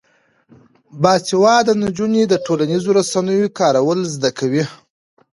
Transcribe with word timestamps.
باسواده 1.01 1.73
نجونې 1.83 2.23
د 2.27 2.33
ټولنیزو 2.45 2.89
رسنیو 2.99 3.53
کارول 3.59 3.99
زده 4.15 4.29
کوي. 4.39 4.63